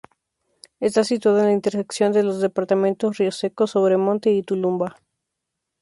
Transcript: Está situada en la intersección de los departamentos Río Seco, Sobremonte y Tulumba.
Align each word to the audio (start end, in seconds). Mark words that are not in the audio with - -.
Está 0.79 1.03
situada 1.03 1.41
en 1.41 1.45
la 1.45 1.51
intersección 1.53 2.11
de 2.11 2.23
los 2.23 2.41
departamentos 2.41 3.19
Río 3.19 3.31
Seco, 3.31 3.67
Sobremonte 3.67 4.31
y 4.31 4.41
Tulumba. 4.41 4.97